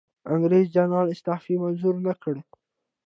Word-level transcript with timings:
انګریزي 0.33 0.71
جنرال 0.75 1.07
استعفی 1.13 1.53
منظوره 1.63 1.99
نه 2.07 2.13
کړه. 2.21 2.41